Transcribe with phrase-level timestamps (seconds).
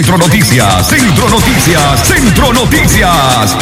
[0.00, 3.56] Centro Noticias, Centro Noticias, Centro Noticias.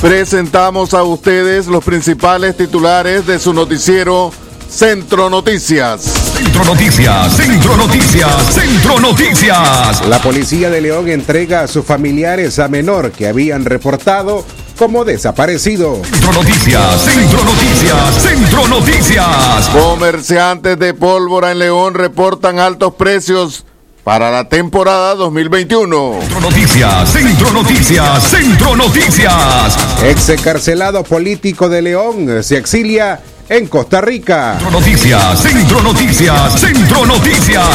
[0.00, 4.32] Presentamos a ustedes los principales titulares de su noticiero
[4.68, 6.02] Centro Noticias.
[6.02, 10.04] Centro Noticias, Centro Noticias, Centro Noticias.
[10.08, 14.44] La policía de León entrega a sus familiares a menor que habían reportado
[14.76, 16.02] como desaparecido.
[16.02, 19.68] Centro Noticias, Centro Noticias, Centro Noticias.
[19.68, 23.64] Comerciantes de pólvora en León reportan altos precios
[24.04, 26.18] para la temporada 2021.
[26.20, 30.02] Centro Noticias, Centro Noticias, Centro Noticias.
[30.04, 34.54] Ex encarcelado político de León se exilia en Costa Rica.
[34.58, 37.68] Centro Noticias, Centro Noticias, Centro Noticias.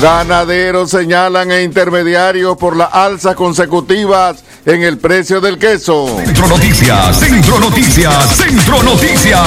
[0.00, 6.06] Ganaderos señalan a intermediarios por las alzas consecutivas en el precio del queso.
[6.24, 9.40] Centro Noticias, Centro Noticias, Centro Noticias.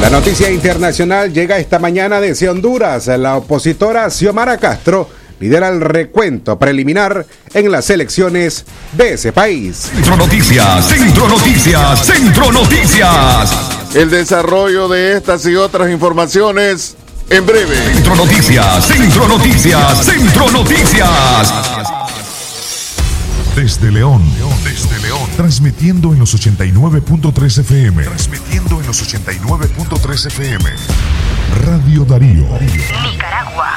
[0.00, 3.06] La noticia internacional llega esta mañana desde Honduras.
[3.06, 5.08] La opositora Xiomara Castro
[5.40, 9.90] lidera el recuento preliminar en las elecciones de ese país.
[9.94, 13.50] Centro Noticias, Centro Noticias, Centro Noticias.
[13.94, 16.96] El desarrollo de estas y otras informaciones
[17.30, 17.76] en breve.
[17.94, 21.52] Centro Noticias, Centro Noticias, Centro Noticias.
[23.56, 24.20] Desde León,
[24.64, 28.02] desde León, transmitiendo en los 89.3 FM.
[28.02, 30.70] Transmitiendo en los 89.3 FM.
[31.64, 32.48] Radio Darío.
[32.60, 33.76] Nicaragua.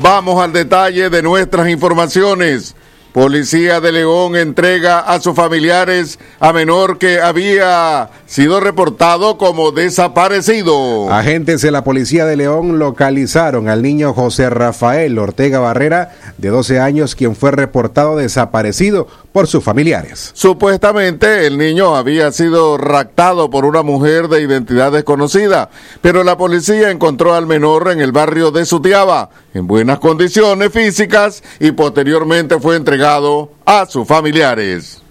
[0.00, 2.74] Vamos al detalle de nuestras informaciones.
[3.12, 11.10] Policía de León entrega a sus familiares a menor que había sido reportado como desaparecido.
[11.10, 16.80] Agentes de la Policía de León localizaron al niño José Rafael Ortega Barrera, de 12
[16.80, 20.30] años, quien fue reportado desaparecido por sus familiares.
[20.34, 26.90] Supuestamente el niño había sido raptado por una mujer de identidad desconocida, pero la policía
[26.90, 32.76] encontró al menor en el barrio de Sutiaba, en buenas condiciones físicas, y posteriormente fue
[32.76, 35.02] entregado a sus familiares.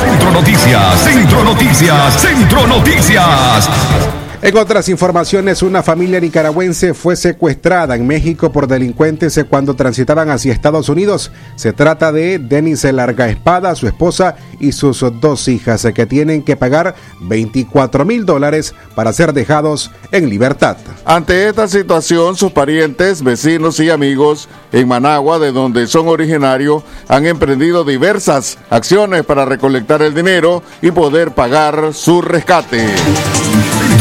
[0.00, 4.13] Centro Noticias, Centro Noticias, Centro Noticias.
[4.44, 10.52] En otras informaciones, una familia nicaragüense fue secuestrada en México por delincuentes cuando transitaban hacia
[10.52, 11.32] Estados Unidos.
[11.56, 16.56] Se trata de Denis Larga Espada, su esposa y sus dos hijas, que tienen que
[16.56, 20.76] pagar 24 mil dólares para ser dejados en libertad.
[21.06, 27.24] Ante esta situación, sus parientes, vecinos y amigos en Managua, de donde son originarios, han
[27.24, 32.88] emprendido diversas acciones para recolectar el dinero y poder pagar su rescate.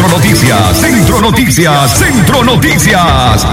[0.03, 3.45] Centro Noticias, Centro Noticias, Centro Noticias.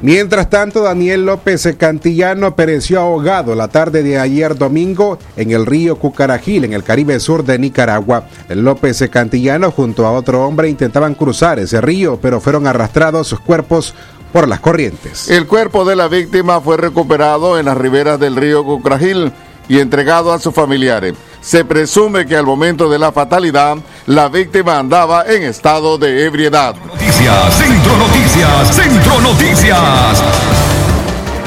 [0.00, 5.96] Mientras tanto, Daniel López Cantillano pereció ahogado la tarde de ayer domingo en el río
[5.96, 8.28] Cucarajil, en el Caribe Sur de Nicaragua.
[8.48, 13.40] El López Cantillano junto a otro hombre intentaban cruzar ese río, pero fueron arrastrados sus
[13.40, 13.92] cuerpos
[14.32, 15.28] por las corrientes.
[15.28, 19.32] El cuerpo de la víctima fue recuperado en las riberas del río Cucarajil
[19.68, 21.14] y entregado a sus familiares.
[21.40, 26.74] Se presume que al momento de la fatalidad, la víctima andaba en estado de ebriedad.
[26.86, 30.22] Noticias, Centro Noticias, Centro Noticias.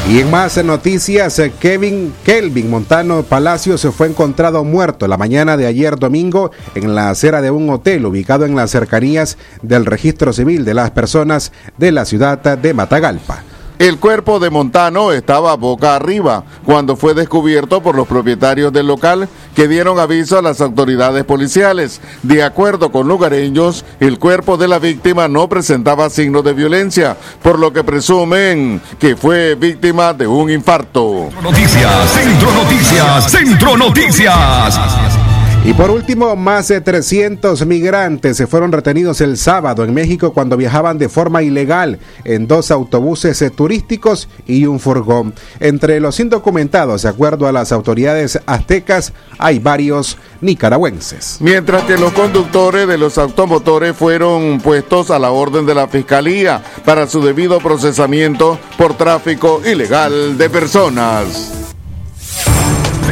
[0.09, 5.65] Y en más noticias, Kevin Kelvin Montano Palacio se fue encontrado muerto la mañana de
[5.65, 10.65] ayer domingo en la acera de un hotel ubicado en las cercanías del registro civil
[10.65, 13.43] de las personas de la ciudad de Matagalpa.
[13.79, 19.27] El cuerpo de Montano estaba boca arriba cuando fue descubierto por los propietarios del local
[19.55, 21.99] que dieron aviso a las autoridades policiales.
[22.21, 27.59] De acuerdo con lugareños, el cuerpo de la víctima no presentaba signos de violencia, por
[27.59, 31.29] lo que presumen que fue víctima de un infarto.
[31.41, 35.22] Noticias, Centro Noticias, Centro Noticias.
[35.65, 40.57] Y por último, más de 300 migrantes se fueron retenidos el sábado en México cuando
[40.57, 45.33] viajaban de forma ilegal en dos autobuses turísticos y un furgón.
[45.61, 51.37] Entre los indocumentados, de acuerdo a las autoridades aztecas, hay varios nicaragüenses.
[51.39, 56.61] Mientras que los conductores de los automotores fueron puestos a la orden de la Fiscalía
[56.83, 61.62] para su debido procesamiento por tráfico ilegal de personas.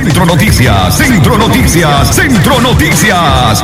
[0.02, 3.64] Centro Noticias, Centro Noticias, Centro Noticias.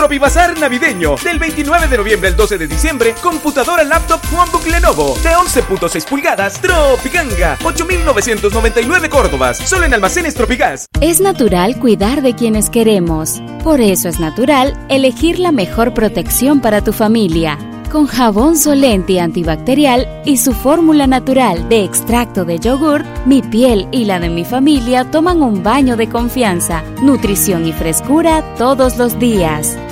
[0.00, 3.14] Tropibazar navideño del 29 de noviembre al 12 de diciembre.
[3.22, 9.58] Computadora laptop OneBook Lenovo de 11.6 pulgadas Tropiganga 8.999 Córdobas.
[9.58, 10.86] Solo en almacenes Tropigas.
[11.02, 13.42] Es natural cuidar de quienes queremos.
[13.62, 17.58] Por eso es natural elegir la mejor protección para tu familia
[17.90, 24.04] con jabón Solenti antibacterial y su fórmula natural de extracto de yogur, mi piel y
[24.04, 29.76] la de mi familia toman un baño de confianza, nutrición y frescura todos los días.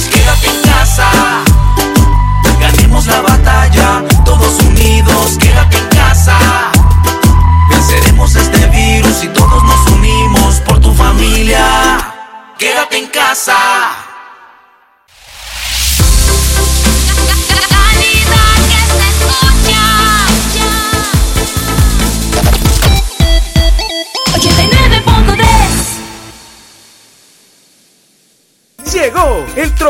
[0.00, 1.51] quédate en casa.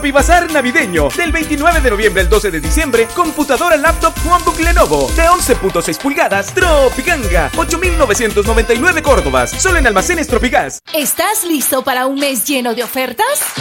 [0.03, 3.07] Tropibazar navideño del 29 de noviembre al 12 de diciembre.
[3.15, 9.51] Computadora laptop OneBook Lenovo de 11.6 pulgadas Tropiganga 8.999 Córdobas.
[9.51, 10.83] Solo en almacenes Tropigas.
[10.93, 13.55] ¿Estás listo para un mes lleno de ofertas?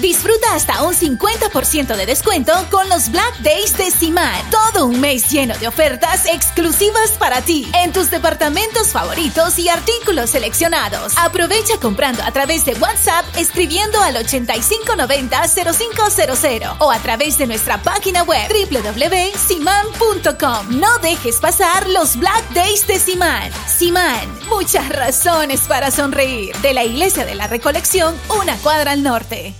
[0.00, 4.44] Disfruta hasta un 50% de descuento con los Black Days de Simán.
[4.50, 10.28] Todo un mes lleno de ofertas exclusivas para ti en tus departamentos favoritos y artículos
[10.30, 11.14] seleccionados.
[11.16, 18.22] Aprovecha comprando a través de WhatsApp escribiendo al 8590-0500 o a través de nuestra página
[18.24, 20.78] web www.siman.com.
[20.78, 23.50] No dejes pasar los Black Days de Simán.
[23.66, 26.54] Simán, muchas razones para sonreír.
[26.56, 29.54] De la Iglesia de la Recolección, una cuadra al norte.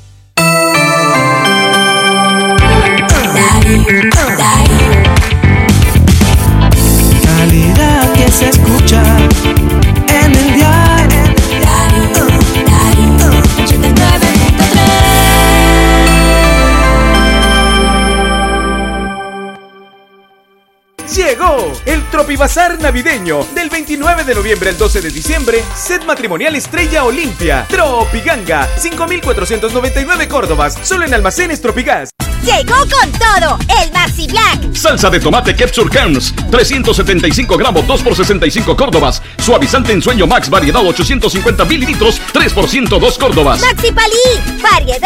[21.12, 25.64] Llegó el Tropibazar navideño del 29 de noviembre al 12 de diciembre.
[25.74, 27.66] Set matrimonial Estrella Olimpia.
[27.68, 32.10] Tropiganga 5499 Córdobas, solo en almacenes Tropigas.
[32.46, 34.72] Llegó con todo el Maxi Black.
[34.72, 39.20] Salsa de tomate Ketchup Kerns, 375 gramos, 2 por 65 Córdobas.
[39.38, 43.60] Suavizante en sueño Max, variedad 850 mililitros, 3 por 102 Córdobas.
[43.60, 45.05] Maxi Palí, variedad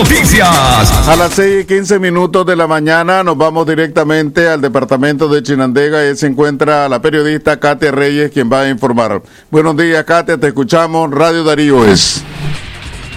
[0.00, 1.08] Noticias.
[1.08, 5.42] A las 6 y 15 minutos de la mañana nos vamos directamente al departamento de
[5.42, 9.20] Chinandega y se encuentra la periodista Katia Reyes quien va a informar.
[9.50, 11.10] Buenos días Katia, te escuchamos.
[11.10, 12.24] Radio Darío es.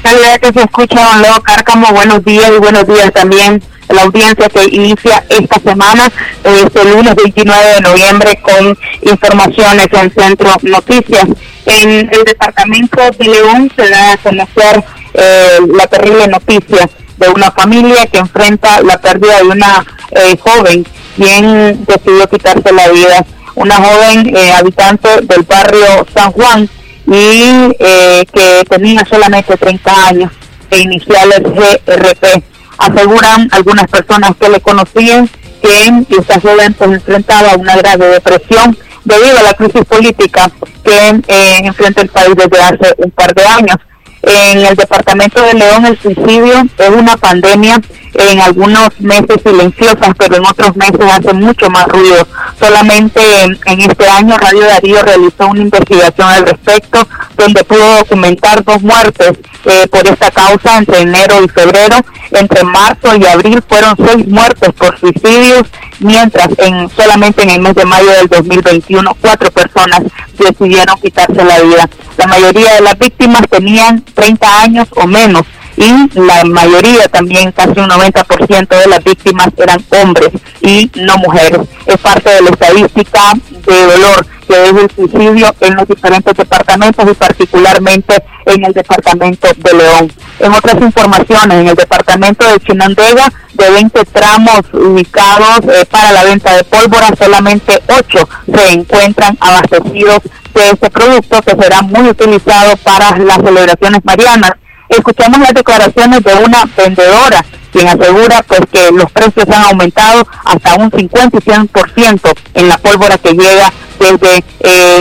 [0.03, 4.65] Calidad que se escucha, don Cárcamo, buenos días y buenos días también la audiencia que
[4.65, 6.11] inicia esta semana,
[6.43, 11.25] este lunes 29 de noviembre, con informaciones en Centro Noticias.
[11.65, 14.83] En el departamento de León se da a conocer
[15.13, 20.85] eh, la terrible noticia de una familia que enfrenta la pérdida de una eh, joven
[21.15, 23.25] quien decidió quitarse la vida.
[23.55, 26.69] Una joven eh, habitante del barrio San Juan
[27.13, 30.31] y eh, que tenía solamente 30 años
[30.71, 32.43] e iniciales GRP.
[32.79, 35.29] Aseguran algunas personas que le conocían
[35.61, 40.51] que esta joven pues, enfrentaba una grave depresión debido a la crisis política
[40.83, 43.77] que eh, enfrenta el país desde hace un par de años.
[44.23, 47.81] En el departamento de León el suicidio es una pandemia
[48.13, 52.25] en algunos meses silenciosa, pero en otros meses hace mucho más ruido.
[52.57, 58.63] Solamente en, en este año Radio Darío realizó una investigación al respecto donde pudo documentar
[58.63, 59.33] dos muertes
[59.65, 61.97] eh, por esta causa entre enero y febrero.
[62.31, 65.63] Entre marzo y abril fueron seis muertes por suicidios,
[66.03, 70.01] mientras en solamente en el mes de mayo del 2021 cuatro personas
[70.37, 71.89] decidieron quitarse la vida.
[72.17, 75.43] La mayoría de las víctimas tenían 30 años o menos
[75.77, 80.29] y la mayoría también, casi un 90% de las víctimas eran hombres
[80.61, 81.61] y no mujeres.
[81.85, 83.33] Es parte de la estadística
[83.71, 89.47] de dolor que es el suicidio en los diferentes departamentos y particularmente en el departamento
[89.55, 90.11] de León.
[90.39, 96.23] En otras informaciones, en el departamento de Chinandega, de 20 tramos ubicados eh, para la
[96.23, 100.19] venta de pólvora, solamente 8 se encuentran abastecidos
[100.53, 104.53] de este producto que será muy utilizado para las celebraciones marianas.
[104.89, 110.75] Escuchamos las declaraciones de una vendedora quien asegura pues que los precios han aumentado hasta
[110.75, 112.19] un 50 y 100%
[112.53, 114.43] en la pólvora que llega desde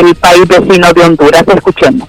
[0.01, 1.45] el país vecino de Honduras.
[1.55, 2.09] Escuchemos.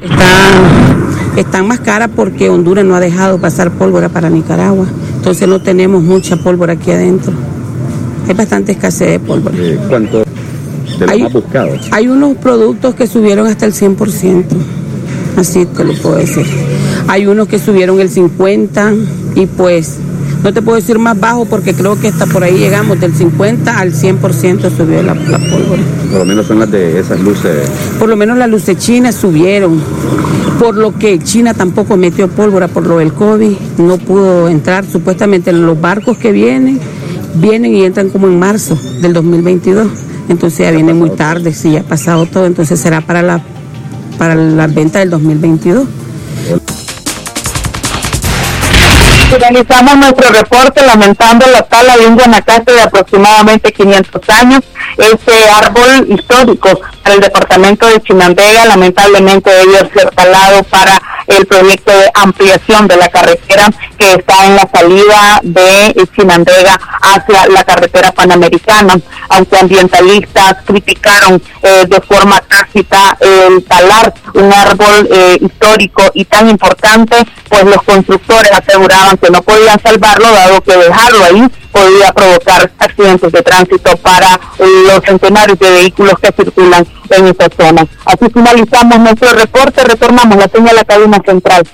[0.00, 5.60] Están, están más caras porque Honduras no ha dejado pasar pólvora para Nicaragua, entonces no
[5.60, 7.32] tenemos mucha pólvora aquí adentro.
[8.28, 9.56] Hay bastante escasez de pólvora.
[9.88, 11.70] ¿Cuánto de lo Hay- más buscado?
[11.90, 14.44] Hay unos productos que subieron hasta el 100%,
[15.36, 16.46] así te lo puedo decir.
[17.08, 19.06] Hay unos que subieron el 50%
[19.36, 19.98] y pues
[20.44, 23.78] no te puedo decir más bajo porque creo que hasta por ahí llegamos del 50
[23.78, 25.82] al 100% subió la, la pólvora.
[26.10, 27.66] Por lo menos son las de esas luces.
[27.98, 29.80] Por lo menos las luces chinas subieron.
[30.58, 34.84] Por lo que China tampoco metió pólvora por lo del COVID, no pudo entrar.
[34.84, 36.78] Supuestamente los barcos que vienen,
[37.36, 39.88] vienen y entran como en marzo del 2022.
[40.28, 42.44] Entonces ya viene muy tarde, sí, ya ha pasado todo.
[42.44, 43.42] Entonces será para la,
[44.18, 45.86] para la venta del 2022.
[49.34, 54.60] Finalizamos nuestro reporte lamentando la tala de un guanacaste de aproximadamente 500 años.
[54.96, 56.68] Este árbol histórico
[57.02, 62.96] para el departamento de Chinandega lamentablemente debió ser talado para el proyecto de ampliación de
[62.96, 68.94] la carretera que está en la salida de Chinandega hacia la carretera panamericana.
[69.28, 76.50] Aunque ambientalistas criticaron eh, de forma tácita el talar un árbol eh, histórico y tan
[76.50, 77.16] importante,
[77.48, 83.32] pues los constructores aseguraban que no podían salvarlo, dado que dejarlo ahí podía provocar accidentes
[83.32, 87.86] de tránsito para eh, los centenares de vehículos que circulan en esta zona.
[88.04, 91.64] Así finalizamos nuestro reporte, retornamos la señal a la cabina central.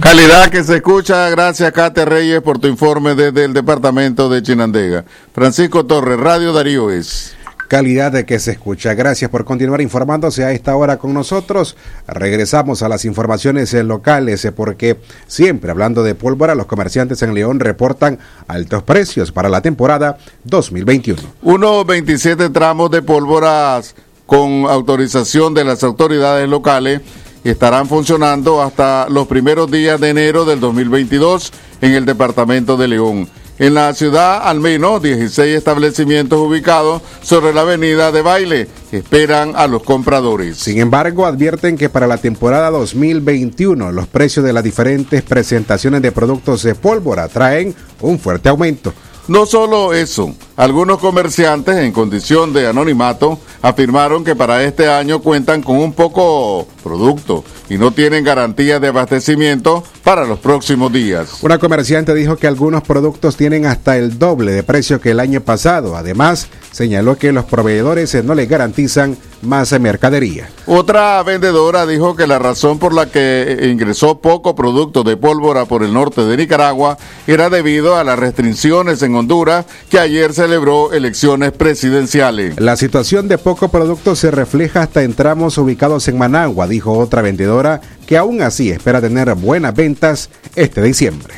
[0.00, 1.30] Calidad que se escucha.
[1.30, 5.04] Gracias, Katia Reyes, por tu informe desde el departamento de Chinandega.
[5.32, 7.34] Francisco Torres, Radio Darío es.
[7.70, 8.94] Calidad de que se escucha.
[8.94, 11.76] Gracias por continuar informándose a esta hora con nosotros.
[12.08, 14.98] Regresamos a las informaciones locales eh, porque
[15.28, 21.22] siempre hablando de pólvora, los comerciantes en León reportan altos precios para la temporada 2021.
[21.42, 23.94] Unos 27 tramos de pólvoras
[24.26, 27.02] con autorización de las autoridades locales
[27.44, 33.28] estarán funcionando hasta los primeros días de enero del 2022 en el departamento de León.
[33.60, 39.66] En la ciudad, al menos 16 establecimientos ubicados sobre la avenida de baile esperan a
[39.66, 40.56] los compradores.
[40.56, 46.10] Sin embargo, advierten que para la temporada 2021 los precios de las diferentes presentaciones de
[46.10, 48.94] productos de pólvora traen un fuerte aumento.
[49.30, 55.62] No solo eso, algunos comerciantes en condición de anonimato afirmaron que para este año cuentan
[55.62, 61.38] con un poco producto y no tienen garantía de abastecimiento para los próximos días.
[61.42, 65.40] Una comerciante dijo que algunos productos tienen hasta el doble de precio que el año
[65.42, 65.94] pasado.
[65.94, 66.48] Además,
[66.80, 70.48] señaló que los proveedores no les garantizan más mercadería.
[70.64, 75.82] Otra vendedora dijo que la razón por la que ingresó poco producto de pólvora por
[75.82, 76.96] el norte de Nicaragua
[77.26, 82.58] era debido a las restricciones en Honduras que ayer celebró elecciones presidenciales.
[82.58, 87.20] La situación de poco producto se refleja hasta en tramos ubicados en Managua, dijo otra
[87.20, 91.34] vendedora, que aún así espera tener buenas ventas este diciembre.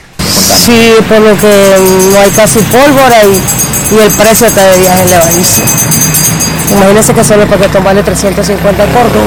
[0.56, 1.52] Sí, por lo que
[2.12, 5.66] no hay casi pólvora y, y el precio todavía es elevadísimo.
[6.72, 9.22] Imagínense que solo el paquetón vale 350 cordos.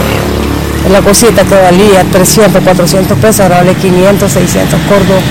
[0.85, 5.21] En la cosita que valía 300, 400 pesos, ahora vale 500, 600 cordos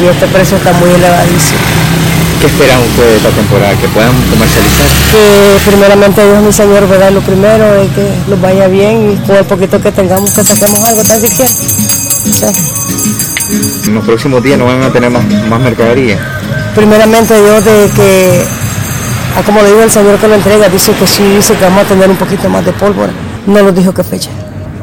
[0.00, 1.58] y este precio está muy elevadísimo.
[2.40, 3.74] ¿Qué esperan ustedes de esta temporada?
[3.76, 4.86] ¿Que puedan comercializar?
[5.10, 7.10] Que primeramente Dios mi Señor, ¿verdad?
[7.12, 10.80] Lo primero es que nos vaya bien y con el poquito que tengamos que saquemos
[10.88, 11.50] algo tan siquiera.
[11.50, 12.81] Sí.
[13.52, 16.18] En los próximos días no van a tener más, más mercadería.
[16.74, 18.44] Primeramente Dios de que,
[19.36, 21.84] a como le digo el Señor que lo entrega, dice que sí, dice que vamos
[21.84, 23.12] a tener un poquito más de pólvora.
[23.46, 24.30] No nos dijo qué fecha.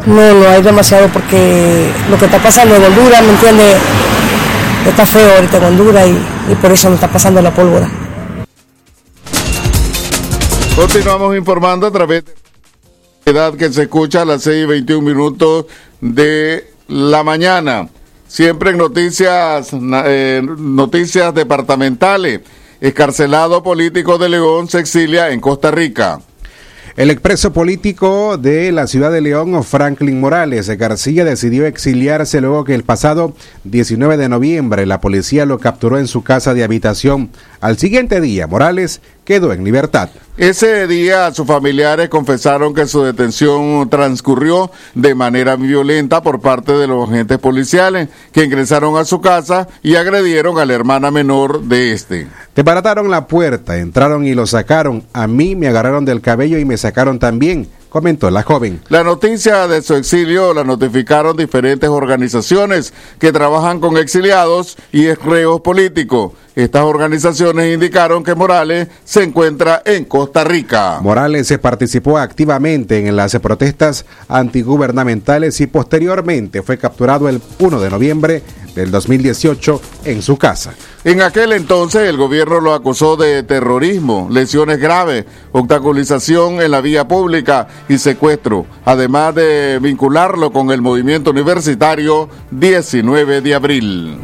[0.05, 3.63] No, no hay demasiado porque lo que está pasando en Honduras, ¿me entiende?
[4.87, 7.89] Está feo ahorita en Honduras y, y por eso nos está pasando la pólvora.
[10.75, 12.33] Continuamos informando a través de
[13.25, 15.65] la edad que se escucha a las 6 y 21 minutos
[16.01, 17.89] de la mañana.
[18.29, 22.41] Siempre en noticias, eh, noticias departamentales.
[22.79, 26.21] Escarcelado político de León se exilia en Costa Rica.
[26.95, 32.75] El expreso político de la ciudad de León, Franklin Morales García, decidió exiliarse luego que
[32.75, 37.31] el pasado 19 de noviembre la policía lo capturó en su casa de habitación.
[37.61, 40.09] Al siguiente día, Morales quedó en libertad.
[40.37, 46.87] Ese día sus familiares confesaron que su detención transcurrió de manera violenta por parte de
[46.87, 51.91] los agentes policiales que ingresaron a su casa y agredieron a la hermana menor de
[51.91, 52.27] este.
[52.55, 55.03] Desbarataron la puerta, entraron y lo sacaron.
[55.13, 58.81] A mí me agarraron del cabello y me sacaron también, comentó la joven.
[58.89, 65.61] La noticia de su exilio la notificaron diferentes organizaciones que trabajan con exiliados y reos
[65.61, 66.31] políticos.
[66.59, 70.99] Estas organizaciones indicaron que Morales se encuentra en Costa Rica.
[71.01, 77.89] Morales se participó activamente en las protestas antigubernamentales y posteriormente fue capturado el 1 de
[77.89, 78.43] noviembre
[78.75, 80.73] del 2018 en su casa.
[81.05, 87.07] En aquel entonces el gobierno lo acusó de terrorismo, lesiones graves, obstaculización en la vía
[87.07, 94.19] pública y secuestro, además de vincularlo con el movimiento universitario 19 de abril.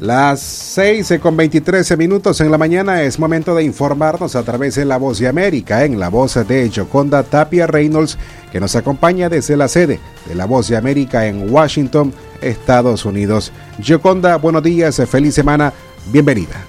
[0.00, 4.84] Las 6 con 23 minutos en la mañana es momento de informarnos a través de
[4.84, 8.18] La Voz de América, en la voz de Joconda Tapia Reynolds,
[8.52, 13.54] que nos acompaña desde la sede de La Voz de América en Washington, Estados Unidos.
[13.82, 15.72] Joconda, buenos días, feliz semana,
[16.12, 16.66] bienvenida.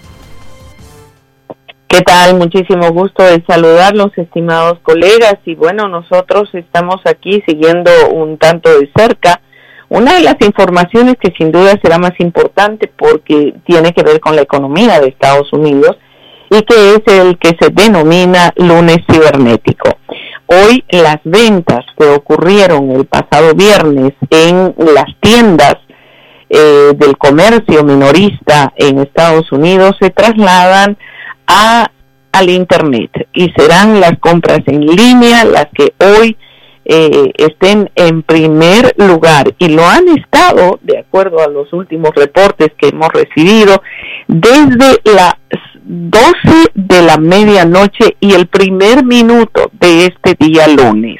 [1.89, 2.37] ¿Qué tal?
[2.37, 5.35] Muchísimo gusto de saludarlos, estimados colegas.
[5.43, 9.41] Y bueno, nosotros estamos aquí siguiendo un tanto de cerca
[9.89, 14.35] una de las informaciones que sin duda será más importante porque tiene que ver con
[14.35, 15.97] la economía de Estados Unidos
[16.49, 19.97] y que es el que se denomina lunes cibernético.
[20.47, 25.75] Hoy las ventas que ocurrieron el pasado viernes en las tiendas
[26.49, 30.97] eh, del comercio minorista en Estados Unidos se trasladan
[31.45, 31.91] a
[32.31, 36.37] al internet y serán las compras en línea las que hoy
[36.89, 42.69] eh, estén en primer lugar y lo han estado de acuerdo a los últimos reportes
[42.77, 43.81] que hemos recibido
[44.27, 45.33] desde las
[45.83, 46.31] 12
[46.75, 51.17] de la medianoche y el primer minuto de este día lunes.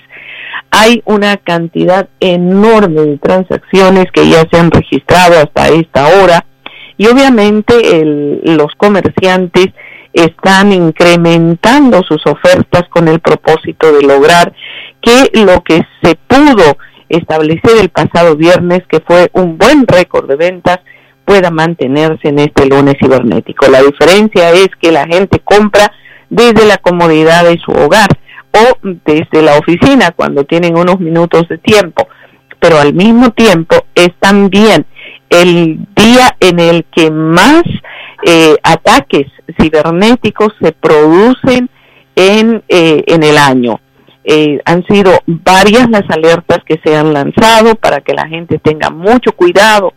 [0.72, 6.46] Hay una cantidad enorme de transacciones que ya se han registrado hasta esta hora
[6.98, 9.68] y obviamente el, los comerciantes
[10.14, 14.54] están incrementando sus ofertas con el propósito de lograr
[15.08, 20.36] que lo que se pudo establecer el pasado viernes, que fue un buen récord de
[20.36, 20.80] ventas,
[21.24, 23.68] pueda mantenerse en este lunes cibernético.
[23.68, 25.92] La diferencia es que la gente compra
[26.30, 28.10] desde la comodidad de su hogar
[28.52, 32.08] o desde la oficina cuando tienen unos minutos de tiempo,
[32.60, 34.86] pero al mismo tiempo es también
[35.30, 37.64] el día en el que más
[38.26, 41.70] eh, ataques cibernéticos se producen
[42.16, 43.80] en, eh, en el año.
[44.30, 48.90] Eh, han sido varias las alertas que se han lanzado para que la gente tenga
[48.90, 49.94] mucho cuidado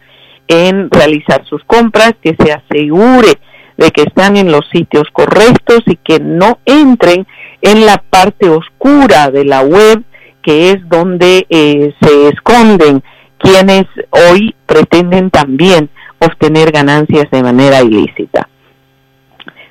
[0.47, 3.41] en realizar sus compras, que se asegure
[3.77, 7.27] de que están en los sitios correctos y que no entren
[7.61, 10.05] en la parte oscura de la web,
[10.45, 13.03] que es donde eh, se esconden
[13.37, 15.91] quienes hoy pretenden también
[16.21, 18.49] obtener ganancias de manera ilícita.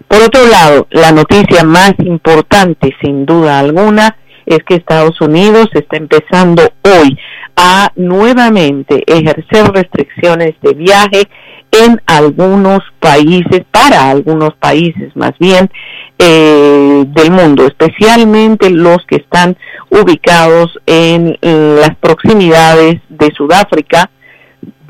[0.05, 4.17] Por otro lado, la noticia más importante, sin duda alguna,
[4.49, 7.17] es que Estados Unidos está empezando hoy
[7.55, 11.29] a nuevamente ejercer restricciones de viaje
[11.71, 15.69] en algunos países, para algunos países más bien,
[16.17, 19.55] eh, del mundo, especialmente los que están
[19.91, 24.09] ubicados en las proximidades de Sudáfrica,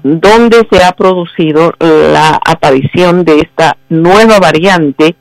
[0.01, 5.15] donde se ha producido la aparición de esta nueva variante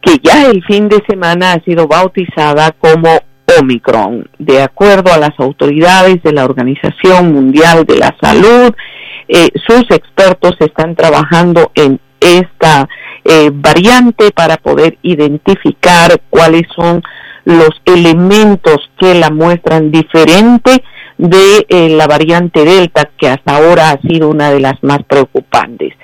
[0.00, 3.20] que ya el fin de semana ha sido bautizada como
[3.58, 4.28] Omicron.
[4.38, 8.74] De acuerdo a las autoridades de la Organización Mundial de la Salud,
[9.28, 12.88] eh, sus expertos están trabajando en esta
[13.24, 17.02] eh, variante para poder identificar cuáles son
[17.44, 20.82] los elementos que la muestran diferente
[21.16, 25.94] de eh, la variante Delta, que hasta ahora ha sido una de las más preocupantes.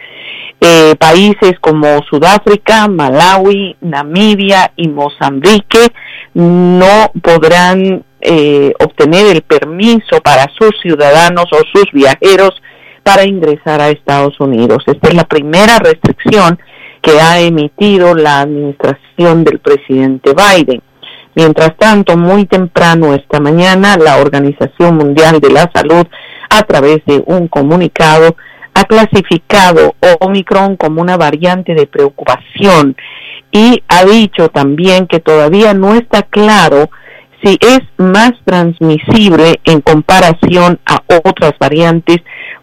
[0.99, 5.93] Países como Sudáfrica, Malawi, Namibia y Mozambique
[6.35, 12.61] no podrán eh, obtener el permiso para sus ciudadanos o sus viajeros
[13.03, 14.83] para ingresar a Estados Unidos.
[14.87, 16.59] Esta es la primera restricción
[17.01, 20.83] que ha emitido la administración del presidente Biden.
[21.35, 26.07] Mientras tanto, muy temprano esta mañana, la Organización Mundial de la Salud,
[26.49, 28.37] a través de un comunicado,
[28.75, 32.97] ha clasificado Omicron como una variante de preocupación
[33.51, 36.91] y ha dicho también que todavía no está claro
[37.43, 42.19] si es más transmisible en comparación a otras variantes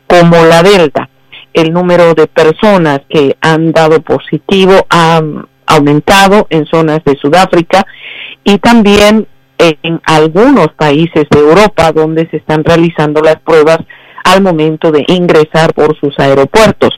[0.08, 1.10] como la Delta.
[1.54, 5.22] El número de personas que han dado positivo ha
[5.68, 7.86] aumentado en zonas de Sudáfrica
[8.44, 13.78] y también en algunos países de Europa donde se están realizando las pruebas
[14.24, 16.92] al momento de ingresar por sus aeropuertos.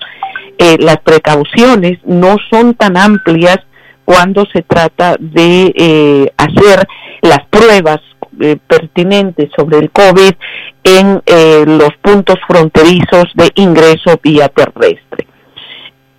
[0.58, 3.58] Eh, las precauciones no son tan amplias
[4.06, 6.88] cuando se trata de eh, hacer
[7.22, 8.02] las pruebas
[8.40, 10.32] eh, pertinentes sobre el COVID
[10.84, 11.22] en
[11.78, 15.28] los puntos fronterizos de ingreso vía terrestre.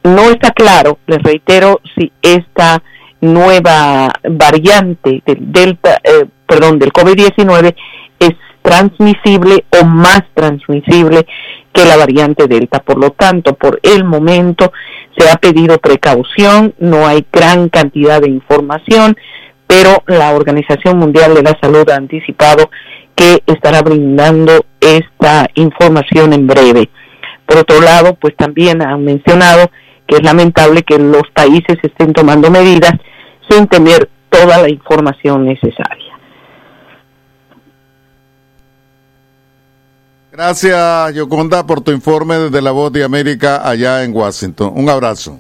[0.03, 2.83] No está claro, les reitero, si esta
[3.21, 6.01] nueva variante del delta,
[6.47, 7.75] perdón, del COVID-19
[8.21, 8.35] es
[8.65, 11.27] transmisible o más transmisible
[11.71, 12.81] que la variante Delta.
[12.81, 14.73] Por lo tanto, por el momento
[15.17, 19.17] se ha pedido precaución, no hay gran cantidad de información,
[19.67, 22.71] pero la Organización Mundial de la Salud ha anticipado
[23.15, 26.89] que estará brindando esta información en breve.
[27.47, 29.71] Por otro lado, pues también han mencionado
[30.07, 32.95] que es lamentable que los países estén tomando medidas
[33.49, 36.04] sin tener toda la información necesaria.
[40.37, 44.73] Gracias, Yoconda, por tu informe desde la Voz de América allá en Washington.
[44.75, 45.39] Un abrazo.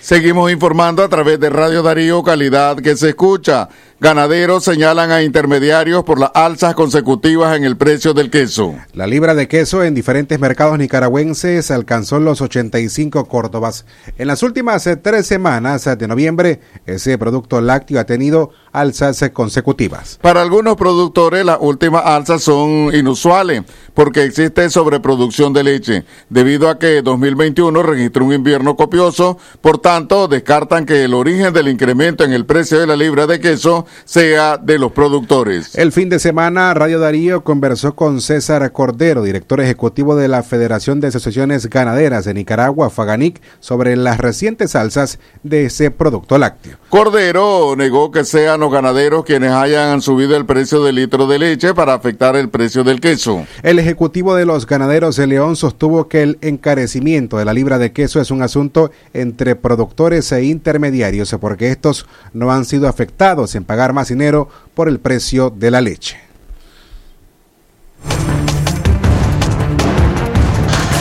[0.00, 3.68] Seguimos informando a través de Radio Darío, calidad que se escucha.
[4.02, 8.74] Ganaderos señalan a intermediarios por las alzas consecutivas en el precio del queso.
[8.94, 13.86] La libra de queso en diferentes mercados nicaragüenses alcanzó los 85 córdobas.
[14.18, 19.32] En las últimas eh, tres semanas de noviembre, ese producto lácteo ha tenido alzas eh,
[19.32, 20.18] consecutivas.
[20.20, 23.62] Para algunos productores, las últimas alzas son inusuales
[23.94, 30.26] porque existe sobreproducción de leche, debido a que 2021 registró un invierno copioso, por tanto,
[30.26, 34.56] descartan que el origen del incremento en el precio de la libra de queso sea
[34.56, 35.74] de los productores.
[35.76, 41.00] El fin de semana, Radio Darío conversó con César Cordero, director ejecutivo de la Federación
[41.00, 46.76] de Asociaciones Ganaderas de Nicaragua, Faganic, sobre las recientes alzas de ese producto lácteo.
[46.88, 51.74] Cordero negó que sean los ganaderos quienes hayan subido el precio del litro de leche
[51.74, 53.46] para afectar el precio del queso.
[53.62, 57.92] El ejecutivo de los ganaderos de León sostuvo que el encarecimiento de la libra de
[57.92, 61.02] queso es un asunto entre productores e intermediarios
[61.40, 65.80] porque estos no han sido afectados en pagar más dinero por el precio de la
[65.80, 66.22] leche.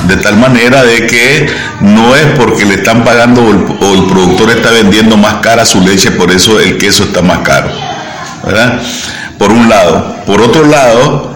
[0.08, 1.48] de tal manera de que
[1.80, 6.12] no es porque le están pagando o el, productor está vendiendo más cara su leche,
[6.12, 7.70] por eso el queso está más caro.
[8.44, 8.82] ¿verdad?
[9.38, 10.15] Por un lado.
[10.26, 11.34] Por otro lado,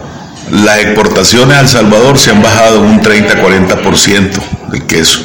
[0.50, 4.30] las exportaciones a El Salvador se han bajado un 30-40%
[4.70, 5.24] del queso.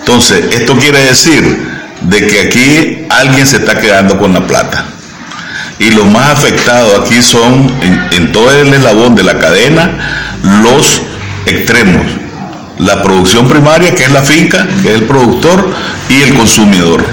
[0.00, 1.66] Entonces, esto quiere decir
[2.02, 4.84] de que aquí alguien se está quedando con la plata.
[5.78, 7.70] Y los más afectados aquí son,
[8.12, 11.02] en, todo el eslabón de la cadena, los
[11.46, 12.06] extremos.
[12.78, 15.72] La producción primaria, que es la finca, que es el productor,
[16.08, 17.04] y el consumidor.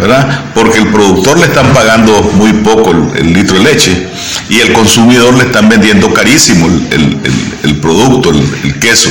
[0.00, 0.46] ¿verdad?
[0.54, 4.08] Porque el productor le están pagando muy poco el, el, litro de leche
[4.48, 7.20] y el consumidor le están vendiendo carísimo el, el,
[7.62, 9.10] el producto, el, queso.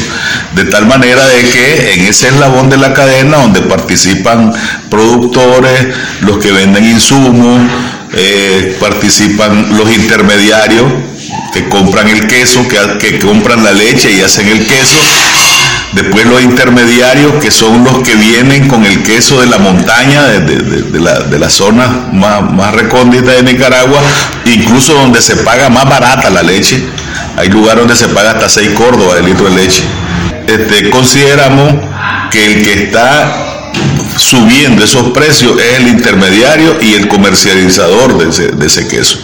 [0.56, 4.52] De tal manera de que en ese eslabón de la cadena donde participan
[4.90, 5.88] productores,
[6.22, 7.62] los que venden insumos,
[8.14, 10.92] eh, participan los intermediarios
[11.54, 14.98] que compran el queso, que, que compran la leche y hacen el queso,
[15.94, 20.40] Después los intermediarios, que son los que vienen con el queso de la montaña, de,
[20.40, 24.00] de, de, la, de la, zona más, más recóndita de Nicaragua,
[24.46, 26.82] incluso donde se paga más barata la leche.
[27.36, 29.84] Hay lugares donde se paga hasta 6 córdobas el litro de leche.
[30.48, 31.74] Este, consideramos
[32.32, 33.51] que el que está
[34.18, 39.20] subiendo esos precios es el intermediario y el comercializador de ese, de ese queso.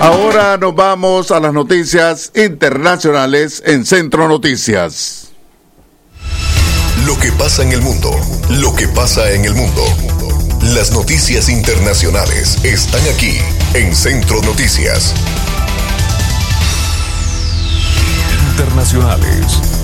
[0.00, 5.28] Ahora nos vamos a las noticias internacionales en Centro Noticias.
[7.04, 8.10] Lo que pasa en el mundo,
[8.48, 9.82] lo que pasa en el mundo.
[10.74, 13.38] Las noticias internacionales están aquí
[13.74, 15.12] en Centro Noticias.
[18.52, 19.79] Internacionales.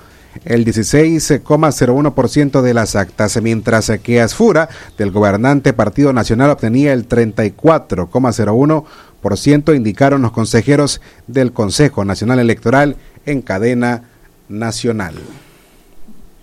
[0.46, 9.76] el 16,01% de las actas, mientras que Asfura, del gobernante Partido Nacional, obtenía el 34,01%,
[9.76, 14.04] indicaron los consejeros del Consejo Nacional Electoral en cadena
[14.50, 15.16] nacional.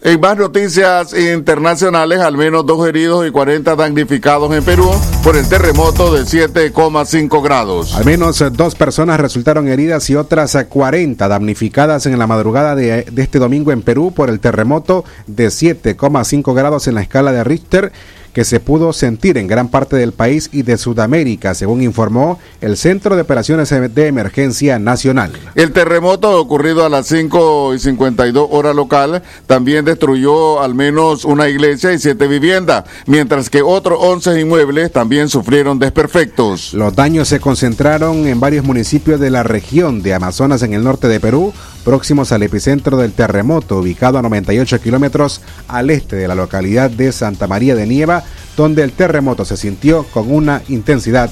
[0.03, 4.91] En más noticias internacionales, al menos dos heridos y 40 damnificados en Perú
[5.23, 7.95] por el terremoto de 7,5 grados.
[7.95, 13.23] Al menos dos personas resultaron heridas y otras 40 damnificadas en la madrugada de, de
[13.23, 17.93] este domingo en Perú por el terremoto de 7,5 grados en la escala de Richter
[18.33, 22.77] que se pudo sentir en gran parte del país y de Sudamérica, según informó el
[22.77, 25.33] Centro de Operaciones de Emergencia Nacional.
[25.55, 31.49] El terremoto ocurrido a las 5 y 52 hora local también destruyó al menos una
[31.49, 36.75] iglesia y siete viviendas, mientras que otros 11 inmuebles también sufrieron desperfectos.
[36.75, 41.09] Los daños se concentraron en varios municipios de la región de Amazonas en el norte
[41.09, 46.35] de Perú, próximos al epicentro del terremoto, ubicado a 98 kilómetros al este de la
[46.35, 48.25] localidad de Santa María de Nieva,
[48.57, 51.31] donde el terremoto se sintió con una intensidad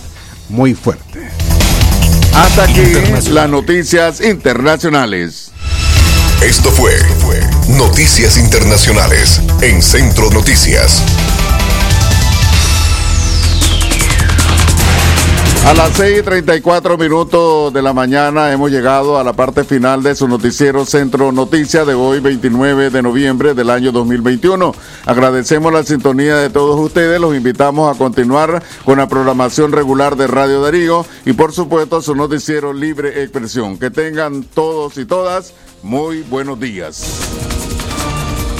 [0.48, 1.28] muy fuerte.
[2.34, 2.82] Hasta aquí
[3.30, 5.52] las noticias internacionales.
[6.42, 6.92] Esto fue
[7.76, 11.02] Noticias Internacionales en Centro Noticias.
[15.66, 20.02] A las 6 y 34 minutos de la mañana hemos llegado a la parte final
[20.02, 24.74] de su noticiero Centro Noticias de hoy, 29 de noviembre del año 2021.
[25.04, 27.20] Agradecemos la sintonía de todos ustedes.
[27.20, 32.14] Los invitamos a continuar con la programación regular de Radio Darío y, por supuesto, su
[32.14, 33.78] noticiero Libre Expresión.
[33.78, 37.57] Que tengan todos y todas muy buenos días.